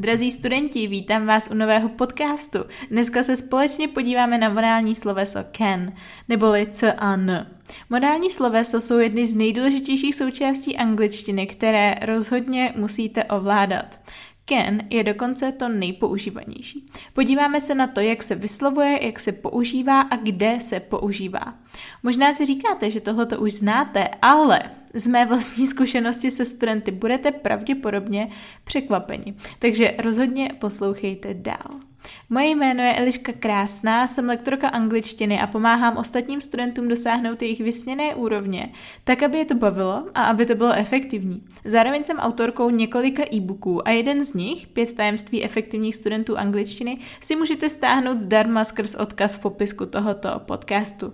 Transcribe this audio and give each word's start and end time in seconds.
Drazí 0.00 0.30
studenti, 0.30 0.86
vítám 0.86 1.26
vás 1.26 1.48
u 1.50 1.54
nového 1.54 1.88
podcastu. 1.88 2.58
Dneska 2.90 3.22
se 3.22 3.36
společně 3.36 3.88
podíváme 3.88 4.38
na 4.38 4.48
modální 4.48 4.94
sloveso 4.94 5.38
can, 5.56 5.92
neboli 6.28 6.66
c 6.66 6.92
a 6.92 7.12
n. 7.12 7.46
Modální 7.90 8.30
slovesa 8.30 8.80
jsou 8.80 8.98
jedny 8.98 9.26
z 9.26 9.34
nejdůležitějších 9.34 10.14
součástí 10.14 10.76
angličtiny, 10.76 11.46
které 11.46 11.94
rozhodně 12.02 12.74
musíte 12.76 13.24
ovládat. 13.24 14.00
Can 14.48 14.80
je 14.90 15.04
dokonce 15.04 15.52
to 15.52 15.68
nejpoužívanější. 15.68 16.90
Podíváme 17.12 17.60
se 17.60 17.74
na 17.74 17.86
to, 17.86 18.00
jak 18.00 18.22
se 18.22 18.34
vyslovuje, 18.34 19.06
jak 19.06 19.20
se 19.20 19.32
používá 19.32 20.00
a 20.00 20.16
kde 20.16 20.60
se 20.60 20.80
používá. 20.80 21.54
Možná 22.02 22.34
si 22.34 22.46
říkáte, 22.46 22.90
že 22.90 23.00
tohle 23.00 23.26
už 23.26 23.52
znáte, 23.52 24.08
ale 24.22 24.60
z 24.94 25.06
mé 25.06 25.26
vlastní 25.26 25.66
zkušenosti 25.66 26.30
se 26.30 26.44
studenty 26.44 26.90
budete 26.90 27.32
pravděpodobně 27.32 28.30
překvapeni. 28.64 29.34
Takže 29.58 29.94
rozhodně 29.98 30.50
poslouchejte 30.58 31.34
dál. 31.34 31.89
Moje 32.32 32.50
jméno 32.50 32.82
je 32.82 32.94
Eliška 32.94 33.32
Krásná, 33.32 34.06
jsem 34.06 34.28
lektorka 34.28 34.68
angličtiny 34.68 35.40
a 35.40 35.46
pomáhám 35.46 35.96
ostatním 35.96 36.40
studentům 36.40 36.88
dosáhnout 36.88 37.42
jejich 37.42 37.60
vysněné 37.60 38.14
úrovně, 38.14 38.72
tak 39.04 39.22
aby 39.22 39.38
je 39.38 39.44
to 39.44 39.54
bavilo 39.54 40.04
a 40.14 40.24
aby 40.24 40.46
to 40.46 40.54
bylo 40.54 40.72
efektivní. 40.72 41.42
Zároveň 41.64 42.04
jsem 42.04 42.18
autorkou 42.18 42.70
několika 42.70 43.22
e-booků 43.34 43.88
a 43.88 43.90
jeden 43.90 44.24
z 44.24 44.34
nich, 44.34 44.66
Pět 44.66 44.92
tajemství 44.92 45.44
efektivních 45.44 45.94
studentů 45.94 46.38
angličtiny, 46.38 46.98
si 47.20 47.36
můžete 47.36 47.68
stáhnout 47.68 48.20
zdarma 48.20 48.64
skrz 48.64 48.94
odkaz 48.94 49.34
v 49.34 49.40
popisku 49.40 49.86
tohoto 49.86 50.38
podcastu. 50.38 51.12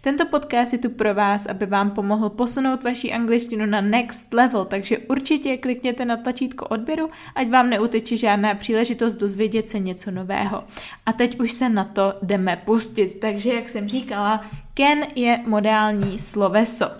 Tento 0.00 0.26
podcast 0.26 0.72
je 0.72 0.78
tu 0.78 0.90
pro 0.90 1.14
vás, 1.14 1.46
aby 1.46 1.66
vám 1.66 1.90
pomohl 1.90 2.28
posunout 2.28 2.84
vaši 2.84 3.12
angličtinu 3.12 3.66
na 3.66 3.80
next 3.80 4.34
level, 4.34 4.64
takže 4.64 4.98
určitě 4.98 5.56
klikněte 5.56 6.04
na 6.04 6.16
tlačítko 6.16 6.66
odběru, 6.66 7.10
ať 7.34 7.48
vám 7.48 7.70
neuteče 7.70 8.16
žádná 8.16 8.54
příležitost 8.54 9.14
dozvědět 9.14 9.68
se 9.68 9.78
něco 9.78 10.10
nového 10.10 10.27
nového. 10.28 10.60
A 11.06 11.12
teď 11.12 11.40
už 11.40 11.52
se 11.52 11.68
na 11.68 11.84
to 11.84 12.14
jdeme 12.22 12.62
pustit. 12.64 13.20
Takže, 13.20 13.54
jak 13.54 13.68
jsem 13.68 13.88
říkala, 13.88 14.46
Ken 14.74 15.06
je 15.14 15.40
modální 15.46 16.18
sloveso. 16.18 16.90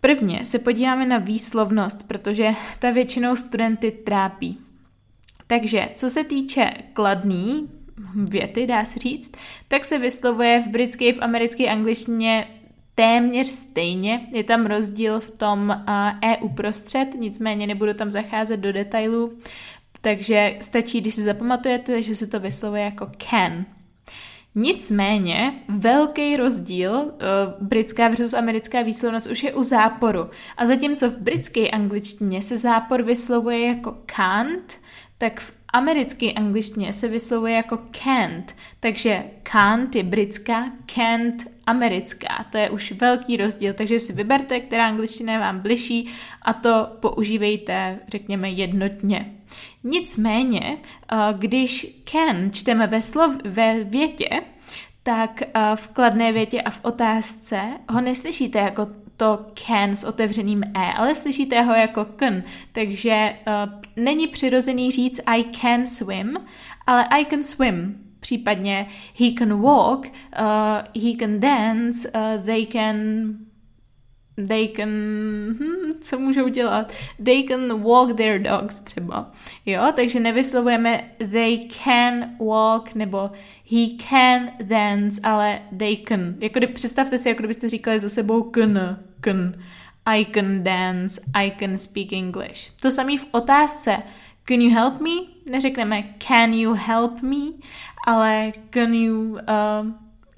Prvně 0.00 0.46
se 0.46 0.58
podíváme 0.58 1.06
na 1.06 1.18
výslovnost, 1.18 2.08
protože 2.08 2.54
ta 2.78 2.90
většinou 2.90 3.36
studenty 3.36 3.90
trápí. 3.90 4.58
Takže, 5.46 5.88
co 5.96 6.10
se 6.10 6.24
týče 6.24 6.70
kladný 6.92 7.70
věty, 8.14 8.66
dá 8.66 8.84
se 8.84 8.98
říct, 8.98 9.32
tak 9.68 9.84
se 9.84 9.98
vyslovuje 9.98 10.62
v 10.62 10.68
britské 10.68 11.04
i 11.04 11.12
v 11.12 11.22
americké 11.22 11.68
angličtině 11.68 12.46
téměř 12.94 13.46
stejně. 13.46 14.26
Je 14.32 14.44
tam 14.44 14.66
rozdíl 14.66 15.20
v 15.20 15.30
tom 15.30 15.84
E 16.22 16.36
uprostřed, 16.36 17.08
nicméně 17.18 17.66
nebudu 17.66 17.94
tam 17.94 18.10
zacházet 18.10 18.60
do 18.60 18.72
detailů. 18.72 19.38
Takže 20.00 20.56
stačí, 20.60 21.00
když 21.00 21.14
si 21.14 21.22
zapamatujete, 21.22 22.02
že 22.02 22.14
se 22.14 22.26
to 22.26 22.40
vyslovuje 22.40 22.82
jako 22.82 23.10
can. 23.18 23.64
Nicméně 24.54 25.54
velký 25.68 26.36
rozdíl 26.36 26.92
uh, 26.92 27.10
britská 27.60 28.08
versus 28.08 28.34
americká 28.34 28.82
výslovnost 28.82 29.26
už 29.26 29.42
je 29.42 29.54
u 29.54 29.62
záporu. 29.62 30.30
A 30.56 30.66
zatímco 30.66 31.10
v 31.10 31.18
britské 31.18 31.70
angličtině 31.70 32.42
se 32.42 32.56
zápor 32.56 33.02
vyslovuje 33.02 33.66
jako 33.66 33.96
can't, 34.06 34.76
tak 35.18 35.40
v 35.40 35.52
americké 35.72 36.32
angličtině 36.32 36.92
se 36.92 37.08
vyslovuje 37.08 37.54
jako 37.54 37.78
can't. 37.90 38.54
Takže 38.80 39.24
can't 39.42 39.96
je 39.96 40.02
britská, 40.02 40.64
can't 40.86 41.42
americká. 41.66 42.46
To 42.52 42.58
je 42.58 42.70
už 42.70 42.92
velký 42.92 43.36
rozdíl, 43.36 43.74
takže 43.74 43.98
si 43.98 44.12
vyberte, 44.12 44.60
která 44.60 44.86
angličtina 44.86 45.32
je 45.32 45.38
vám 45.38 45.60
bližší 45.60 46.08
a 46.42 46.52
to 46.52 46.88
používejte, 47.00 47.98
řekněme, 48.08 48.50
jednotně. 48.50 49.34
Nicméně, 49.84 50.78
eh, 51.12 51.16
když 51.38 52.00
can 52.04 52.52
čteme 52.52 52.86
ve, 52.86 53.02
slov, 53.02 53.34
ve 53.44 53.84
větě, 53.84 54.28
tak 55.02 55.42
eh, 55.42 55.48
v 55.74 55.88
kladné 55.88 56.32
větě 56.32 56.62
a 56.62 56.70
v 56.70 56.80
otázce 56.82 57.60
ho 57.88 58.00
neslyšíte 58.00 58.58
jako 58.58 58.88
to 59.20 59.46
can 59.54 59.96
s 59.96 60.04
otevřeným 60.04 60.62
e, 60.62 60.92
ale 60.96 61.14
slyšíte 61.14 61.62
ho 61.62 61.74
jako 61.74 62.06
can, 62.18 62.42
takže 62.72 63.36
uh, 63.46 63.80
není 63.96 64.26
přirozený 64.26 64.90
říct 64.90 65.20
I 65.26 65.44
can 65.44 65.86
swim, 65.86 66.38
ale 66.86 67.04
I 67.04 67.24
can 67.24 67.42
swim. 67.42 67.96
Případně 68.20 68.86
he 69.18 69.32
can 69.38 69.62
walk, 69.62 70.06
uh, 70.06 71.02
he 71.02 71.16
can 71.18 71.40
dance, 71.40 72.10
uh, 72.10 72.44
they 72.44 72.66
can 72.66 72.96
they 74.48 74.68
can, 74.68 74.88
hm, 75.60 75.92
co 76.00 76.18
můžou 76.18 76.48
dělat? 76.48 76.92
They 77.24 77.44
can 77.48 77.82
walk 77.82 78.16
their 78.16 78.42
dogs 78.42 78.80
třeba. 78.80 79.32
Jo, 79.66 79.82
takže 79.94 80.20
nevyslovujeme 80.20 81.00
they 81.30 81.68
can 81.68 82.30
walk 82.46 82.94
nebo 82.94 83.30
he 83.70 83.86
can 84.08 84.50
dance, 84.62 85.20
ale 85.24 85.62
they 85.78 85.96
can. 85.96 86.34
Jako 86.40 86.58
kdy, 86.58 86.66
představte 86.66 87.18
si, 87.18 87.28
jako 87.28 87.38
kdybyste 87.38 87.68
říkali 87.68 87.98
za 87.98 88.08
sebou 88.08 88.50
can, 88.54 88.98
can. 89.20 89.54
I 90.06 90.24
can 90.24 90.64
dance, 90.64 91.20
I 91.34 91.52
can 91.58 91.78
speak 91.78 92.12
English. 92.12 92.70
To 92.82 92.90
samé 92.90 93.18
v 93.18 93.26
otázce. 93.30 94.02
Can 94.44 94.60
you 94.60 94.70
help 94.70 95.00
me? 95.00 95.10
Neřekneme 95.50 96.04
can 96.18 96.52
you 96.52 96.72
help 96.72 97.22
me, 97.22 97.52
ale 98.06 98.52
can 98.70 98.94
you 98.94 99.14
uh, 99.14 99.38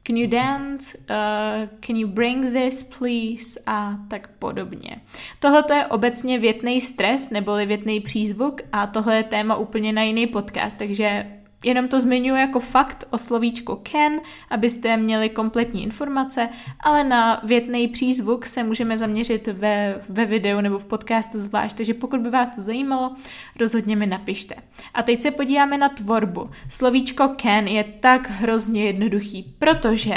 can 0.02 0.16
you 0.16 0.26
dance, 0.26 0.98
uh, 1.10 1.68
can 1.80 1.96
you 1.96 2.08
bring 2.08 2.52
this 2.52 2.82
please 2.82 3.60
a 3.66 3.96
tak 4.08 4.28
podobně. 4.28 5.00
Tohle 5.40 5.64
je 5.72 5.86
obecně 5.86 6.38
větný 6.38 6.80
stres 6.80 7.30
neboli 7.30 7.66
větný 7.66 8.00
přízvuk 8.00 8.60
a 8.72 8.86
tohle 8.86 9.16
je 9.16 9.22
téma 9.22 9.56
úplně 9.56 9.92
na 9.92 10.02
jiný 10.02 10.26
podcast, 10.26 10.78
takže 10.78 11.26
Jenom 11.64 11.88
to 11.88 12.00
zmiňuji 12.00 12.40
jako 12.40 12.60
fakt 12.60 13.04
o 13.10 13.18
slovíčku 13.18 13.82
can, 13.92 14.12
abyste 14.50 14.96
měli 14.96 15.28
kompletní 15.28 15.82
informace, 15.82 16.48
ale 16.80 17.04
na 17.04 17.40
větný 17.44 17.88
přízvuk 17.88 18.46
se 18.46 18.64
můžeme 18.64 18.96
zaměřit 18.96 19.46
ve, 19.46 20.00
ve 20.08 20.24
videu 20.24 20.60
nebo 20.60 20.78
v 20.78 20.84
podcastu 20.84 21.40
zvlášť, 21.40 21.76
takže 21.76 21.94
pokud 21.94 22.20
by 22.20 22.30
vás 22.30 22.48
to 22.48 22.60
zajímalo, 22.62 23.16
rozhodně 23.60 23.96
mi 23.96 24.06
napište. 24.06 24.54
A 24.94 25.02
teď 25.02 25.22
se 25.22 25.30
podíváme 25.30 25.78
na 25.78 25.88
tvorbu. 25.88 26.50
Slovíčko 26.68 27.34
can 27.40 27.66
je 27.66 27.84
tak 27.84 28.30
hrozně 28.30 28.84
jednoduchý, 28.84 29.54
protože 29.58 30.14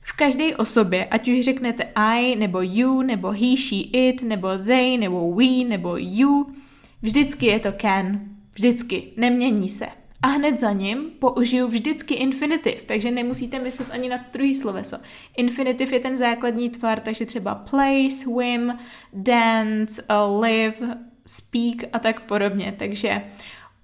v 0.00 0.12
každé 0.12 0.56
osobě, 0.56 1.04
ať 1.04 1.28
už 1.28 1.40
řeknete 1.40 1.88
I, 1.94 2.36
nebo 2.36 2.60
you, 2.62 3.02
nebo 3.02 3.30
he, 3.30 3.56
she, 3.56 3.78
it, 3.92 4.22
nebo 4.22 4.48
they, 4.66 4.98
nebo 4.98 5.32
we, 5.32 5.64
nebo 5.68 5.96
you, 5.96 6.54
vždycky 7.02 7.46
je 7.46 7.60
to 7.60 7.72
can. 7.72 8.20
Vždycky. 8.54 9.12
Nemění 9.16 9.68
se 9.68 9.86
a 10.22 10.26
hned 10.26 10.60
za 10.60 10.72
ním 10.72 11.10
použiju 11.10 11.66
vždycky 11.66 12.14
infinitiv, 12.14 12.82
takže 12.82 13.10
nemusíte 13.10 13.58
myslet 13.58 13.90
ani 13.90 14.08
na 14.08 14.24
druhý 14.32 14.54
sloveso. 14.54 14.96
Infinitiv 15.36 15.92
je 15.92 16.00
ten 16.00 16.16
základní 16.16 16.70
tvar, 16.70 17.00
takže 17.00 17.26
třeba 17.26 17.54
play, 17.54 18.10
swim, 18.10 18.78
dance, 19.12 20.02
uh, 20.02 20.40
live, 20.40 20.98
speak 21.26 21.84
a 21.92 21.98
tak 21.98 22.20
podobně. 22.20 22.74
Takže 22.78 23.22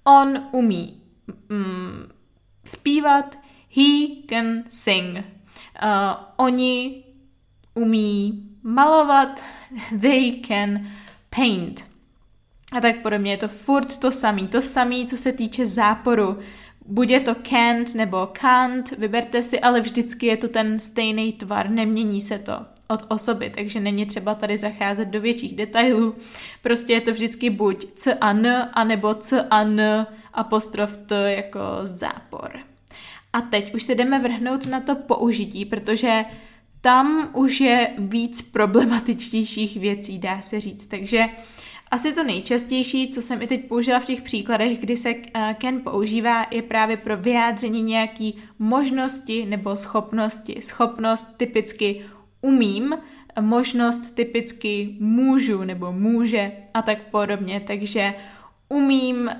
on 0.04 0.48
umí 0.52 1.02
mm, 1.48 2.10
zpívat, 2.64 3.38
he 3.76 4.06
can 4.28 4.62
sing. 4.68 5.18
Uh, 5.18 5.22
oni 6.36 7.04
umí 7.74 8.44
malovat, 8.62 9.44
they 10.00 10.40
can 10.40 10.86
paint 11.36 11.87
a 12.72 12.80
tak 12.80 13.02
podobně. 13.02 13.30
Je 13.30 13.36
to 13.36 13.48
furt 13.48 13.96
to 13.96 14.12
samý. 14.12 14.48
To 14.48 14.62
samý, 14.62 15.06
co 15.06 15.16
se 15.16 15.32
týče 15.32 15.66
záporu. 15.66 16.38
Buď 16.86 17.10
je 17.10 17.20
to 17.20 17.34
can't 17.34 17.94
nebo 17.94 18.28
can't, 18.40 18.90
vyberte 18.90 19.42
si, 19.42 19.60
ale 19.60 19.80
vždycky 19.80 20.26
je 20.26 20.36
to 20.36 20.48
ten 20.48 20.78
stejný 20.78 21.32
tvar, 21.32 21.70
nemění 21.70 22.20
se 22.20 22.38
to 22.38 22.52
od 22.88 23.04
osoby, 23.08 23.50
takže 23.50 23.80
není 23.80 24.06
třeba 24.06 24.34
tady 24.34 24.56
zacházet 24.56 25.08
do 25.08 25.20
větších 25.20 25.56
detailů. 25.56 26.14
Prostě 26.62 26.92
je 26.92 27.00
to 27.00 27.12
vždycky 27.12 27.50
buď 27.50 27.86
c 27.94 28.14
a 28.14 28.30
n, 28.30 28.68
anebo 28.72 29.14
c 29.14 29.46
a 29.50 29.60
n 29.60 30.06
apostrof 30.34 30.96
t 30.96 31.32
jako 31.32 31.60
zápor. 31.82 32.58
A 33.32 33.40
teď 33.40 33.74
už 33.74 33.82
se 33.82 33.94
jdeme 33.94 34.18
vrhnout 34.18 34.66
na 34.66 34.80
to 34.80 34.94
použití, 34.94 35.64
protože 35.64 36.24
tam 36.80 37.30
už 37.32 37.60
je 37.60 37.90
víc 37.98 38.42
problematičtějších 38.42 39.76
věcí, 39.76 40.18
dá 40.18 40.42
se 40.42 40.60
říct. 40.60 40.86
Takže 40.86 41.24
uh, 41.24 41.32
asi 41.90 42.12
to 42.12 42.24
nejčastější, 42.24 43.08
co 43.08 43.22
jsem 43.22 43.42
i 43.42 43.46
teď 43.46 43.64
použila 43.64 43.98
v 43.98 44.04
těch 44.04 44.22
příkladech, 44.22 44.78
kdy 44.78 44.96
se 44.96 45.14
Ken 45.58 45.76
eh, 45.76 45.80
používá, 45.80 46.46
je 46.50 46.62
právě 46.62 46.96
pro 46.96 47.16
vyjádření 47.16 47.82
nějaký 47.82 48.38
možnosti 48.58 49.46
nebo 49.46 49.76
schopnosti. 49.76 50.62
Schopnost 50.62 51.36
typicky 51.36 52.04
umím, 52.40 52.96
možnost 53.40 54.14
typicky 54.14 54.96
můžu 55.00 55.64
nebo 55.64 55.92
může 55.92 56.52
a 56.74 56.82
tak 56.82 56.98
podobně. 57.10 57.60
Takže 57.60 58.14
umím 58.68 59.16
uh, 59.16 59.30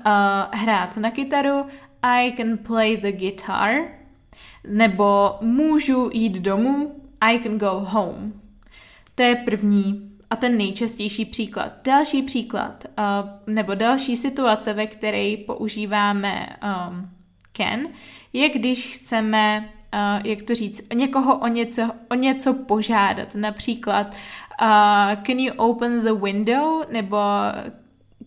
hrát 0.51 0.97
na 0.97 1.11
kytaru, 1.11 1.65
I 2.01 2.33
can 2.37 2.57
play 2.57 2.97
the 2.97 3.11
guitar, 3.11 3.71
nebo 4.67 5.35
můžu 5.41 6.09
jít 6.13 6.39
domů, 6.39 6.95
I 7.21 7.39
can 7.39 7.57
go 7.57 7.71
home. 7.71 8.33
To 9.15 9.23
je 9.23 9.35
první 9.35 10.08
a 10.29 10.35
ten 10.35 10.57
nejčastější 10.57 11.25
příklad. 11.25 11.71
Další 11.83 12.21
příklad, 12.21 12.83
uh, 12.97 13.53
nebo 13.53 13.75
další 13.75 14.15
situace, 14.15 14.73
ve 14.73 14.87
které 14.87 15.35
používáme 15.45 16.49
um, 16.63 17.09
can, 17.53 17.79
je 18.33 18.49
když 18.49 18.87
chceme, 18.87 19.69
uh, 19.93 20.25
jak 20.27 20.43
to 20.43 20.55
říct, 20.55 20.93
někoho 20.93 21.37
o 21.37 21.47
něco, 21.47 21.91
o 22.09 22.15
něco 22.15 22.53
požádat. 22.53 23.35
Například, 23.35 24.07
uh, 24.07 25.23
can 25.23 25.39
you 25.39 25.53
open 25.57 26.01
the 26.01 26.13
window, 26.13 26.83
nebo 26.91 27.17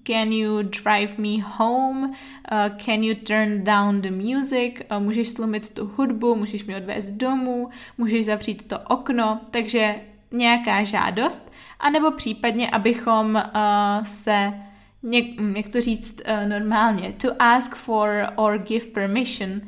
can 0.06 0.32
you 0.32 0.62
drive 0.62 1.14
me 1.18 1.42
home, 1.42 2.04
uh, 2.04 2.76
can 2.76 3.02
you 3.02 3.14
turn 3.14 3.64
down 3.64 4.00
the 4.00 4.10
music, 4.10 4.74
uh, 4.96 5.02
můžeš 5.02 5.28
slumit 5.28 5.70
tu 5.70 5.92
hudbu, 5.96 6.34
můžeš 6.34 6.64
mi 6.64 6.76
odvést 6.76 7.10
domů, 7.10 7.68
můžeš 7.98 8.24
zavřít 8.24 8.68
to 8.68 8.78
okno, 8.78 9.40
takže 9.50 9.94
nějaká 10.32 10.84
žádost, 10.84 11.52
anebo 11.82 12.10
případně, 12.10 12.70
abychom 12.70 13.34
uh, 13.34 14.04
se, 14.04 14.52
něk, 15.02 15.26
jak 15.56 15.68
to 15.68 15.80
říct 15.80 16.20
uh, 16.20 16.48
normálně, 16.48 17.12
to 17.12 17.28
ask 17.38 17.74
for 17.74 18.26
or 18.36 18.58
give 18.58 18.86
permission, 18.86 19.50
uh, 19.52 19.60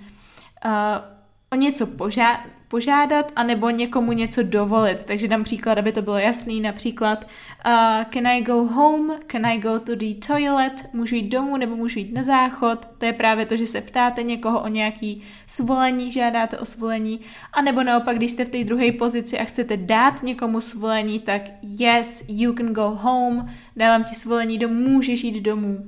o 1.51 1.57
něco 1.57 1.87
požádat, 1.87 2.41
požádat 2.75 3.33
anebo 3.37 3.71
někomu 3.71 4.13
něco 4.13 4.43
dovolit. 4.43 5.05
Takže 5.05 5.29
dám 5.29 5.45
příklad, 5.45 5.79
aby 5.79 5.93
to 5.93 6.03
bylo 6.03 6.19
jasný, 6.19 6.61
například 6.61 7.25
uh, 7.25 7.71
can 8.11 8.27
I 8.27 8.43
go 8.43 8.55
home, 8.55 9.19
can 9.27 9.47
I 9.47 9.59
go 9.59 9.79
to 9.79 9.95
the 9.95 10.15
toilet, 10.27 10.91
můžu 10.93 11.15
jít 11.15 11.29
domů 11.29 11.57
nebo 11.57 11.77
můžu 11.77 11.99
jít 11.99 12.15
na 12.15 12.23
záchod. 12.23 12.89
To 12.99 13.05
je 13.05 13.13
právě 13.13 13.47
to, 13.47 13.57
že 13.57 13.67
se 13.67 13.81
ptáte 13.81 14.23
někoho 14.23 14.63
o 14.63 14.69
nějaký 14.69 15.23
svolení, 15.47 16.11
žádáte 16.11 16.59
o 16.59 16.65
svolení, 16.65 17.21
a 17.53 17.63
nebo 17.63 17.83
naopak, 17.83 18.17
když 18.17 18.31
jste 18.31 18.45
v 18.45 18.49
té 18.49 18.65
druhé 18.65 18.93
pozici 18.93 19.39
a 19.39 19.45
chcete 19.45 19.77
dát 19.77 20.23
někomu 20.23 20.61
svolení, 20.61 21.21
tak 21.21 21.43
yes, 21.63 22.25
you 22.29 22.53
can 22.53 22.73
go 22.73 22.91
home, 22.91 23.51
dávám 23.77 24.05
ti 24.05 24.15
svolení 24.15 24.59
domů, 24.59 24.75
můžeš 24.75 25.25
jít 25.25 25.41
domů 25.41 25.79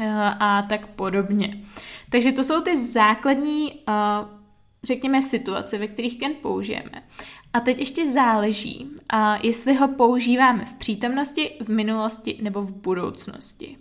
uh, 0.00 0.06
a 0.40 0.66
tak 0.68 0.86
podobně. 0.86 1.62
Takže 2.10 2.32
to 2.32 2.44
jsou 2.44 2.60
ty 2.60 2.76
základní 2.76 3.72
uh, 3.72 4.35
řekněme, 4.86 5.22
situace, 5.22 5.78
ve 5.78 5.88
kterých 5.88 6.18
Ken 6.18 6.32
použijeme. 6.42 7.02
A 7.52 7.60
teď 7.60 7.78
ještě 7.78 8.10
záleží, 8.10 8.90
a 9.08 9.46
jestli 9.46 9.74
ho 9.74 9.88
používáme 9.88 10.64
v 10.64 10.74
přítomnosti, 10.74 11.50
v 11.60 11.68
minulosti 11.68 12.38
nebo 12.42 12.62
v 12.62 12.72
budoucnosti. 12.72 13.78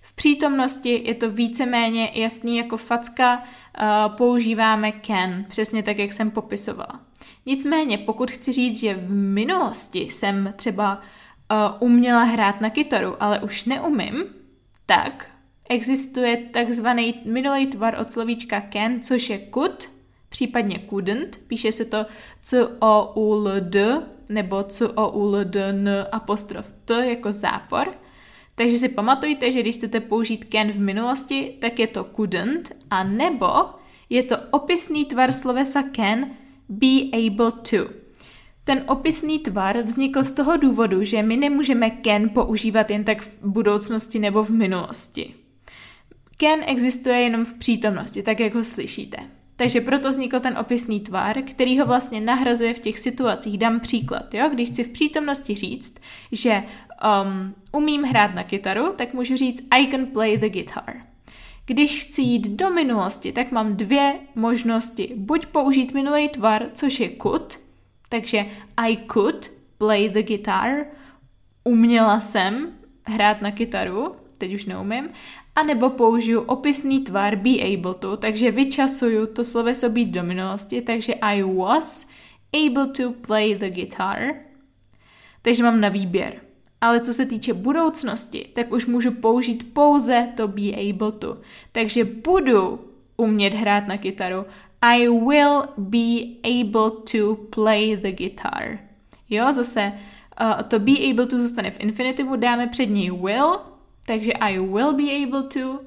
V 0.00 0.16
přítomnosti 0.16 1.02
je 1.04 1.14
to 1.14 1.30
víceméně 1.30 2.12
jasný 2.14 2.56
jako 2.56 2.76
facka, 2.76 3.42
používáme 4.08 4.92
can, 5.02 5.44
přesně 5.48 5.82
tak, 5.82 5.98
jak 5.98 6.12
jsem 6.12 6.30
popisovala. 6.30 7.00
Nicméně, 7.46 7.98
pokud 7.98 8.30
chci 8.30 8.52
říct, 8.52 8.80
že 8.80 8.94
v 8.94 9.12
minulosti 9.12 10.00
jsem 10.00 10.54
třeba 10.56 11.00
uměla 11.80 12.22
hrát 12.22 12.60
na 12.60 12.70
kytaru, 12.70 13.22
ale 13.22 13.40
už 13.40 13.64
neumím, 13.64 14.24
tak 14.86 15.30
existuje 15.68 16.36
takzvaný 16.36 17.14
minulý 17.24 17.66
tvar 17.66 17.96
od 18.00 18.10
slovíčka 18.10 18.62
can, 18.72 19.00
což 19.00 19.30
je 19.30 19.40
could, 19.54 19.95
případně 20.36 20.78
couldn't, 20.78 21.40
píše 21.46 21.72
se 21.72 21.84
to 21.84 22.06
c 22.40 22.68
o 22.80 23.12
u 23.14 23.34
l 23.34 23.60
d 23.60 24.02
nebo 24.28 24.62
c 24.62 24.88
o 24.88 25.10
u 25.10 25.34
l 25.34 25.44
d 25.44 25.68
n 25.68 25.88
apostrof 26.12 26.72
t 26.84 27.08
jako 27.08 27.32
zápor. 27.32 27.94
Takže 28.54 28.76
si 28.76 28.88
pamatujte, 28.88 29.52
že 29.52 29.60
když 29.60 29.76
chcete 29.76 30.00
použít 30.00 30.44
can 30.52 30.68
v 30.72 30.80
minulosti, 30.80 31.56
tak 31.60 31.78
je 31.78 31.86
to 31.86 32.04
couldn't, 32.04 32.72
a 32.90 33.04
nebo 33.04 33.48
je 34.10 34.22
to 34.22 34.36
opisný 34.50 35.04
tvar 35.04 35.32
slovesa 35.32 35.82
can 35.96 36.30
be 36.68 37.08
able 37.12 37.52
to. 37.52 37.88
Ten 38.64 38.84
opisný 38.88 39.38
tvar 39.38 39.82
vznikl 39.82 40.24
z 40.24 40.32
toho 40.32 40.56
důvodu, 40.56 41.04
že 41.04 41.22
my 41.22 41.36
nemůžeme 41.36 41.90
can 42.04 42.28
používat 42.28 42.90
jen 42.90 43.04
tak 43.04 43.22
v 43.22 43.38
budoucnosti 43.42 44.18
nebo 44.18 44.44
v 44.44 44.50
minulosti. 44.50 45.34
Can 46.40 46.58
existuje 46.66 47.20
jenom 47.20 47.44
v 47.44 47.54
přítomnosti, 47.54 48.22
tak 48.22 48.40
jak 48.40 48.54
ho 48.54 48.64
slyšíte. 48.64 49.35
Takže 49.56 49.80
proto 49.80 50.10
vznikl 50.10 50.40
ten 50.40 50.58
opisný 50.58 51.00
tvar, 51.00 51.42
který 51.42 51.78
ho 51.78 51.86
vlastně 51.86 52.20
nahrazuje 52.20 52.74
v 52.74 52.78
těch 52.78 52.98
situacích. 52.98 53.58
Dám 53.58 53.80
příklad, 53.80 54.34
jo? 54.34 54.48
Když 54.48 54.68
chci 54.68 54.84
v 54.84 54.92
přítomnosti 54.92 55.54
říct, 55.54 56.00
že 56.32 56.62
um, 57.22 57.54
umím 57.72 58.02
hrát 58.02 58.34
na 58.34 58.42
kytaru, 58.42 58.92
tak 58.96 59.14
můžu 59.14 59.36
říct 59.36 59.64
I 59.70 59.86
can 59.86 60.06
play 60.06 60.36
the 60.36 60.48
guitar. 60.48 60.94
Když 61.66 62.04
chci 62.04 62.22
jít 62.22 62.48
do 62.48 62.70
minulosti, 62.70 63.32
tak 63.32 63.52
mám 63.52 63.76
dvě 63.76 64.14
možnosti. 64.34 65.12
Buď 65.16 65.46
použít 65.46 65.94
minulý 65.94 66.28
tvar, 66.28 66.66
což 66.72 67.00
je 67.00 67.10
could, 67.22 67.58
takže 68.08 68.46
I 68.76 68.98
could 69.12 69.46
play 69.78 70.08
the 70.08 70.22
guitar, 70.22 70.70
uměla 71.64 72.20
jsem 72.20 72.72
hrát 73.06 73.42
na 73.42 73.50
kytaru, 73.50 74.16
teď 74.38 74.54
už 74.54 74.64
neumím, 74.64 75.08
anebo 75.56 75.90
použiju 75.90 76.40
opisný 76.40 77.00
tvar 77.00 77.36
be 77.36 77.50
able 77.50 77.94
to, 77.94 78.16
takže 78.16 78.50
vyčasuju 78.50 79.26
to 79.26 79.44
sloveso 79.44 79.88
být 79.88 80.08
do 80.08 80.22
minulosti, 80.22 80.82
takže 80.82 81.14
I 81.14 81.42
was 81.42 82.08
able 82.52 82.86
to 82.86 83.12
play 83.26 83.54
the 83.54 83.70
guitar. 83.70 84.18
Takže 85.42 85.62
mám 85.62 85.80
na 85.80 85.88
výběr. 85.88 86.40
Ale 86.80 87.00
co 87.00 87.12
se 87.12 87.26
týče 87.26 87.54
budoucnosti, 87.54 88.48
tak 88.54 88.72
už 88.72 88.86
můžu 88.86 89.10
použít 89.10 89.72
pouze 89.72 90.28
to 90.36 90.48
be 90.48 90.70
able 90.90 91.12
to. 91.12 91.40
Takže 91.72 92.04
budu 92.04 92.80
umět 93.16 93.54
hrát 93.54 93.88
na 93.88 93.98
kytaru. 93.98 94.44
I 94.82 95.08
will 95.08 95.62
be 95.76 96.36
able 96.44 96.90
to 97.12 97.34
play 97.34 97.96
the 97.96 98.12
guitar. 98.12 98.78
Jo, 99.30 99.52
zase 99.52 99.92
uh, 100.40 100.62
to 100.62 100.78
be 100.78 100.92
able 101.10 101.26
to 101.26 101.38
zůstane 101.38 101.70
v 101.70 101.80
infinitivu, 101.80 102.36
dáme 102.36 102.66
před 102.66 102.86
něj 102.86 103.10
will, 103.10 103.60
takže 104.06 104.32
I 104.32 104.58
will 104.58 104.92
be 104.92 105.10
able 105.22 105.42
to 105.42 105.80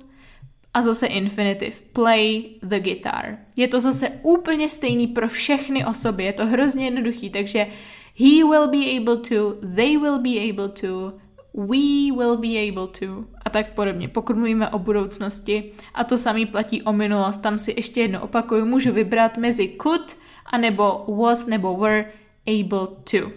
a 0.73 0.81
zase 0.81 1.07
infinitive, 1.07 1.81
play 1.93 2.43
the 2.61 2.79
guitar. 2.79 3.37
Je 3.55 3.67
to 3.67 3.79
zase 3.79 4.09
úplně 4.23 4.69
stejný 4.69 5.07
pro 5.07 5.27
všechny 5.27 5.85
osoby, 5.85 6.23
je 6.23 6.33
to 6.33 6.45
hrozně 6.45 6.85
jednoduchý, 6.85 7.29
takže 7.29 7.67
he 8.15 8.43
will 8.43 8.67
be 8.67 8.97
able 8.97 9.17
to, 9.17 9.53
they 9.75 9.97
will 9.97 10.19
be 10.19 10.49
able 10.49 10.69
to, 10.69 11.13
we 11.53 12.11
will 12.11 12.37
be 12.37 12.69
able 12.69 12.87
to 12.87 13.25
a 13.45 13.49
tak 13.49 13.73
podobně, 13.73 14.07
pokud 14.07 14.35
mluvíme 14.35 14.69
o 14.69 14.79
budoucnosti. 14.79 15.71
A 15.93 16.03
to 16.03 16.17
samý 16.17 16.45
platí 16.45 16.81
o 16.81 16.93
minulost, 16.93 17.37
tam 17.37 17.59
si 17.59 17.73
ještě 17.77 18.01
jedno 18.01 18.21
opakuju, 18.21 18.65
můžu 18.65 18.91
vybrat 18.91 19.37
mezi 19.37 19.75
could 19.81 20.15
anebo 20.45 21.05
was 21.07 21.47
nebo 21.47 21.77
were 21.77 22.11
able 22.47 22.87
to. 23.11 23.31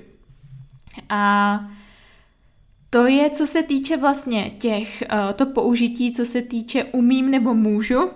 A 1.08 1.60
to 2.92 3.06
je, 3.06 3.30
co 3.30 3.46
se 3.46 3.62
týče 3.62 3.96
vlastně 3.96 4.50
těch, 4.50 5.02
uh, 5.12 5.32
to 5.32 5.46
použití, 5.46 6.12
co 6.12 6.24
se 6.24 6.42
týče 6.42 6.84
umím 6.84 7.30
nebo 7.30 7.54
můžu, 7.54 8.10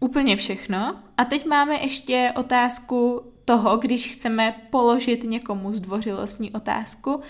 úplně 0.00 0.36
všechno. 0.36 0.96
A 1.16 1.24
teď 1.24 1.46
máme 1.46 1.74
ještě 1.74 2.32
otázku 2.36 3.22
toho, 3.44 3.76
když 3.76 4.08
chceme 4.08 4.54
položit 4.70 5.24
někomu 5.24 5.72
zdvořilostní 5.72 6.50
otázku, 6.50 7.14
uh, 7.14 7.22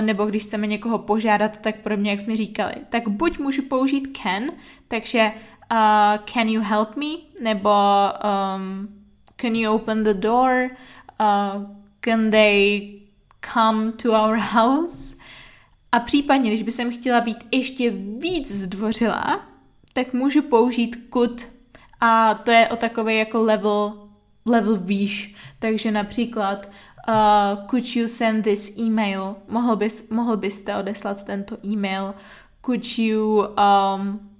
nebo 0.00 0.26
když 0.26 0.42
chceme 0.42 0.66
někoho 0.66 0.98
požádat, 0.98 1.58
tak 1.58 1.76
podobně, 1.76 2.10
jak 2.10 2.20
jsme 2.20 2.36
říkali. 2.36 2.74
Tak 2.88 3.08
buď 3.08 3.38
můžu 3.38 3.62
použít 3.62 4.18
can, 4.22 4.42
takže 4.88 5.32
uh, 5.72 6.24
can 6.24 6.48
you 6.48 6.62
help 6.62 6.96
me, 6.96 7.06
nebo 7.42 7.70
um, 8.56 8.88
can 9.36 9.54
you 9.54 9.72
open 9.72 10.04
the 10.04 10.14
door, 10.14 10.70
uh, 11.20 11.62
can 12.00 12.30
they 12.30 12.90
come 13.54 13.92
to 13.92 14.12
our 14.12 14.36
house, 14.54 15.15
a 15.96 16.00
případně, 16.00 16.50
když 16.50 16.62
by 16.62 16.70
jsem 16.70 16.92
chtěla 16.92 17.20
být 17.20 17.36
ještě 17.52 17.90
víc 17.90 18.50
zdvořilá, 18.50 19.46
tak 19.92 20.12
můžu 20.12 20.42
použít 20.42 21.08
could 21.12 21.46
a 22.00 22.34
to 22.34 22.50
je 22.50 22.68
o 22.68 22.76
takový 22.76 23.18
jako 23.18 23.42
level, 23.42 24.08
level 24.46 24.76
výš. 24.76 25.34
Takže 25.58 25.90
například 25.90 26.70
uh, 27.08 27.66
could 27.70 27.96
you 27.96 28.08
send 28.08 28.44
this 28.44 28.78
email? 28.78 29.36
Mohl, 29.48 29.76
bys, 29.76 30.10
mohl 30.10 30.36
byste 30.36 30.76
odeslat 30.76 31.24
tento 31.24 31.56
e-mail? 31.66 32.14
Could 32.66 32.98
you 32.98 33.44
um, 33.46 34.30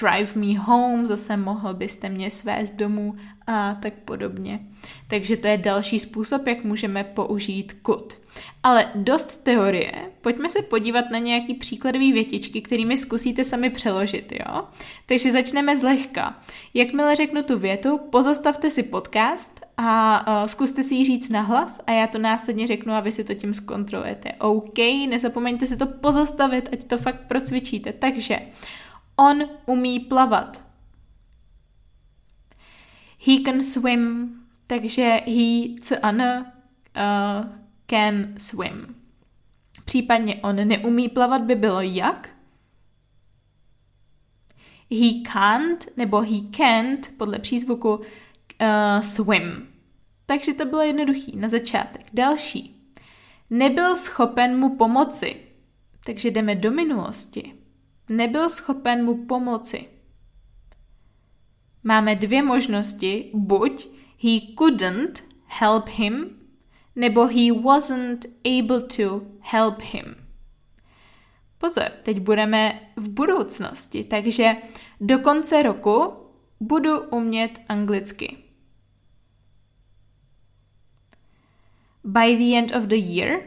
drive 0.00 0.32
me 0.34 0.58
home? 0.58 1.06
Zase 1.06 1.36
mohl 1.36 1.74
byste 1.74 2.08
mě 2.08 2.30
svést 2.30 2.76
domů 2.76 3.14
a 3.46 3.74
tak 3.74 3.92
podobně. 3.92 4.60
Takže 5.08 5.36
to 5.36 5.48
je 5.48 5.58
další 5.58 5.98
způsob, 5.98 6.46
jak 6.46 6.64
můžeme 6.64 7.04
použít 7.04 7.76
could. 7.86 8.25
Ale 8.62 8.90
dost 8.94 9.44
teorie. 9.44 9.92
Pojďme 10.20 10.48
se 10.48 10.62
podívat 10.62 11.04
na 11.10 11.18
nějaký 11.18 11.54
příkladový 11.54 12.12
větičky, 12.12 12.62
kterými 12.62 12.96
zkusíte 12.96 13.44
sami 13.44 13.70
přeložit, 13.70 14.32
jo? 14.32 14.64
Takže 15.06 15.30
začneme 15.30 15.76
zlehka. 15.76 16.42
Jakmile 16.74 17.16
řeknu 17.16 17.42
tu 17.42 17.58
větu, 17.58 17.98
pozastavte 17.98 18.70
si 18.70 18.82
podcast 18.82 19.66
a 19.76 20.20
uh, 20.42 20.46
zkuste 20.46 20.82
si 20.82 20.94
ji 20.94 21.04
říct 21.04 21.28
nahlas 21.28 21.80
a 21.86 21.92
já 21.92 22.06
to 22.06 22.18
následně 22.18 22.66
řeknu 22.66 22.92
a 22.94 23.00
vy 23.00 23.12
si 23.12 23.24
to 23.24 23.34
tím 23.34 23.54
zkontrolujete. 23.54 24.32
OK, 24.32 24.78
nezapomeňte 25.08 25.66
si 25.66 25.76
to 25.76 25.86
pozastavit, 25.86 26.68
ať 26.72 26.84
to 26.84 26.98
fakt 26.98 27.20
procvičíte. 27.28 27.92
Takže 27.92 28.38
on 29.16 29.44
umí 29.66 30.00
plavat. 30.00 30.64
He 33.26 33.40
can 33.44 33.62
swim, 33.62 34.34
takže 34.66 35.20
he, 35.26 35.80
co 35.80 35.94
ano, 36.02 36.46
uh, 36.96 37.65
can 37.86 38.34
swim. 38.38 38.96
Případně 39.84 40.36
on 40.36 40.56
neumí 40.56 41.08
plavat 41.08 41.42
by 41.42 41.54
bylo 41.54 41.80
jak? 41.80 42.30
He 44.90 45.22
can't 45.32 45.96
nebo 45.96 46.20
he 46.20 46.40
can't 46.56 47.08
podle 47.18 47.38
přízvuku 47.38 47.94
uh, 47.94 48.04
swim. 49.00 49.68
Takže 50.26 50.54
to 50.54 50.64
bylo 50.64 50.82
jednoduchý 50.82 51.36
na 51.36 51.48
začátek. 51.48 52.06
Další. 52.12 52.92
Nebyl 53.50 53.96
schopen 53.96 54.58
mu 54.58 54.76
pomoci. 54.76 55.36
Takže 56.04 56.30
jdeme 56.30 56.54
do 56.54 56.70
minulosti. 56.70 57.54
Nebyl 58.08 58.50
schopen 58.50 59.04
mu 59.04 59.26
pomoci. 59.26 59.88
Máme 61.84 62.14
dvě 62.14 62.42
možnosti. 62.42 63.30
Buď 63.34 63.88
he 64.22 64.40
couldn't 64.58 65.22
help 65.46 65.88
him, 65.88 66.40
nebo 66.96 67.26
he 67.26 67.52
wasn't 67.52 68.26
able 68.44 68.80
to 68.80 69.22
help 69.40 69.82
him. 69.82 70.14
Pozor, 71.58 71.88
teď 72.02 72.20
budeme 72.20 72.80
v 72.96 73.08
budoucnosti, 73.08 74.04
takže 74.04 74.56
do 75.00 75.18
konce 75.18 75.62
roku 75.62 76.12
budu 76.60 77.00
umět 77.00 77.60
anglicky. 77.68 78.36
By 82.04 82.36
the 82.36 82.58
end 82.58 82.74
of 82.76 82.84
the 82.84 82.96
year, 82.96 83.40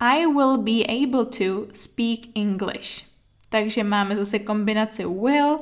I 0.00 0.26
will 0.26 0.56
be 0.56 0.84
able 0.84 1.24
to 1.24 1.66
speak 1.72 2.20
English. 2.34 3.04
Takže 3.48 3.84
máme 3.84 4.16
zase 4.16 4.38
kombinaci 4.38 5.04
will 5.04 5.58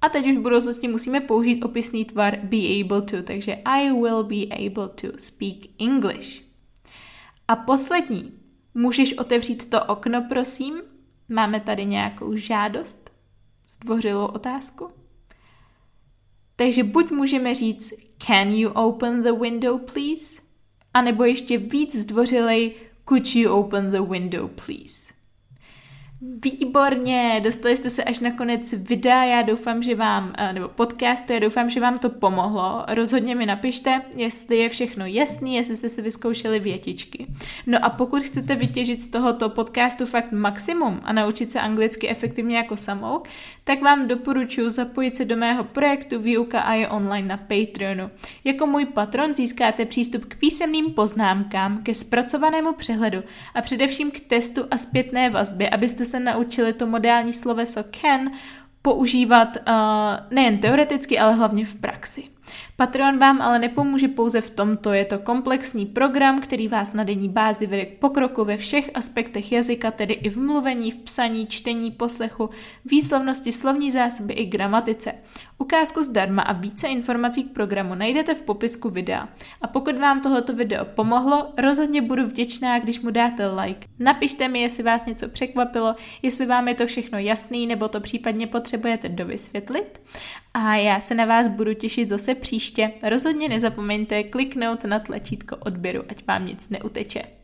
a 0.00 0.08
teď 0.08 0.26
už 0.26 0.36
v 0.36 0.40
budoucnosti 0.40 0.88
musíme 0.88 1.20
použít 1.20 1.64
opisný 1.64 2.04
tvar 2.04 2.36
be 2.36 2.56
able 2.80 3.02
to, 3.02 3.22
takže 3.22 3.54
I 3.64 3.92
will 3.92 4.24
be 4.24 4.56
able 4.66 4.88
to 4.88 5.08
speak 5.18 5.66
English. 5.78 6.44
A 7.48 7.56
poslední, 7.56 8.32
můžeš 8.74 9.18
otevřít 9.18 9.70
to 9.70 9.84
okno, 9.84 10.26
prosím? 10.28 10.82
Máme 11.28 11.60
tady 11.60 11.84
nějakou 11.84 12.36
žádost, 12.36 13.10
zdvořilou 13.68 14.26
otázku. 14.26 14.90
Takže 16.56 16.84
buď 16.84 17.10
můžeme 17.10 17.54
říct 17.54 17.92
can 18.18 18.52
you 18.52 18.70
open 18.70 19.22
the 19.22 19.32
window 19.32 19.80
please? 19.80 20.40
A 20.94 21.02
nebo 21.02 21.24
ještě 21.24 21.58
víc 21.58 21.96
zdvořilej 21.96 22.74
could 23.08 23.34
you 23.34 23.52
open 23.52 23.90
the 23.90 24.00
window 24.00 24.50
please? 24.50 25.13
Výborně, 26.26 27.40
dostali 27.44 27.76
jste 27.76 27.90
se 27.90 28.04
až 28.04 28.20
na 28.20 28.30
konec 28.30 28.72
videa, 28.72 29.24
já 29.24 29.42
doufám, 29.42 29.82
že 29.82 29.94
vám, 29.94 30.32
eh, 30.38 30.52
nebo 30.52 30.68
podcastu, 30.68 31.32
já 31.32 31.38
doufám, 31.38 31.70
že 31.70 31.80
vám 31.80 31.98
to 31.98 32.10
pomohlo. 32.10 32.84
Rozhodně 32.88 33.34
mi 33.34 33.46
napište, 33.46 34.02
jestli 34.16 34.56
je 34.56 34.68
všechno 34.68 35.06
jasný, 35.06 35.54
jestli 35.54 35.76
jste 35.76 35.88
si 35.88 36.02
vyzkoušeli 36.02 36.60
větičky. 36.60 37.26
No 37.66 37.84
a 37.84 37.90
pokud 37.90 38.22
chcete 38.22 38.54
vytěžit 38.54 39.02
z 39.02 39.08
tohoto 39.08 39.48
podcastu 39.48 40.06
fakt 40.06 40.32
maximum 40.32 41.00
a 41.04 41.12
naučit 41.12 41.50
se 41.50 41.60
anglicky 41.60 42.08
efektivně 42.08 42.56
jako 42.56 42.76
samouk, 42.76 43.28
tak 43.64 43.82
vám 43.82 44.08
doporučuji 44.08 44.70
zapojit 44.70 45.16
se 45.16 45.24
do 45.24 45.36
mého 45.36 45.64
projektu 45.64 46.18
Výuka 46.18 46.60
a 46.60 46.74
je 46.74 46.88
online 46.88 47.28
na 47.28 47.36
Patreonu. 47.36 48.10
Jako 48.44 48.66
můj 48.66 48.84
patron 48.86 49.34
získáte 49.34 49.84
přístup 49.84 50.24
k 50.24 50.38
písemným 50.38 50.92
poznámkám, 50.92 51.82
ke 51.82 51.94
zpracovanému 51.94 52.72
přehledu 52.72 53.22
a 53.54 53.62
především 53.62 54.10
k 54.10 54.20
testu 54.20 54.62
a 54.70 54.78
zpětné 54.78 55.30
vazbě, 55.30 55.70
abyste 55.70 56.04
se 56.04 56.13
se 56.14 56.20
naučili 56.20 56.72
to 56.72 56.86
modální 56.86 57.32
sloveso 57.32 57.82
can 57.82 58.30
používat 58.82 59.56
uh, 59.56 59.74
nejen 60.30 60.58
teoreticky, 60.58 61.18
ale 61.18 61.34
hlavně 61.34 61.64
v 61.64 61.74
praxi. 61.74 62.24
Patreon 62.76 63.18
vám 63.18 63.42
ale 63.42 63.58
nepomůže 63.58 64.08
pouze 64.08 64.40
v 64.40 64.50
tomto, 64.50 64.92
je 64.92 65.04
to 65.04 65.18
komplexní 65.18 65.86
program, 65.86 66.40
který 66.40 66.68
vás 66.68 66.92
na 66.92 67.04
denní 67.04 67.28
bázi 67.28 67.66
vede 67.66 67.84
k 67.84 67.98
pokroku 67.98 68.44
ve 68.44 68.56
všech 68.56 68.90
aspektech 68.94 69.52
jazyka, 69.52 69.90
tedy 69.90 70.14
i 70.14 70.30
v 70.30 70.36
mluvení, 70.36 70.90
v 70.90 70.98
psaní, 70.98 71.46
čtení, 71.46 71.90
poslechu, 71.90 72.50
výslovnosti, 72.84 73.52
slovní 73.52 73.90
zásoby 73.90 74.34
i 74.34 74.46
gramatice. 74.46 75.12
Ukázku 75.58 76.02
zdarma 76.02 76.42
a 76.42 76.52
více 76.52 76.88
informací 76.88 77.44
k 77.44 77.52
programu 77.52 77.94
najdete 77.94 78.34
v 78.34 78.42
popisku 78.42 78.90
videa. 78.90 79.28
A 79.62 79.66
pokud 79.66 79.98
vám 79.98 80.20
tohoto 80.20 80.54
video 80.54 80.84
pomohlo, 80.84 81.52
rozhodně 81.58 82.02
budu 82.02 82.26
vděčná, 82.26 82.78
když 82.78 83.00
mu 83.00 83.10
dáte 83.10 83.46
like. 83.46 83.86
Napište 83.98 84.48
mi, 84.48 84.60
jestli 84.60 84.82
vás 84.82 85.06
něco 85.06 85.28
překvapilo, 85.28 85.94
jestli 86.22 86.46
vám 86.46 86.68
je 86.68 86.74
to 86.74 86.86
všechno 86.86 87.18
jasný, 87.18 87.66
nebo 87.66 87.88
to 87.88 88.00
případně 88.00 88.46
potřebujete 88.46 89.08
dovysvětlit. 89.08 90.02
A 90.54 90.74
já 90.76 91.00
se 91.00 91.14
na 91.14 91.24
vás 91.24 91.48
budu 91.48 91.74
těšit 91.74 92.08
zase 92.08 92.34
příště. 92.34 92.92
Rozhodně 93.02 93.48
nezapomeňte 93.48 94.22
kliknout 94.22 94.84
na 94.84 94.98
tlačítko 94.98 95.56
odběru, 95.56 96.02
ať 96.08 96.26
vám 96.26 96.46
nic 96.46 96.68
neuteče. 96.68 97.43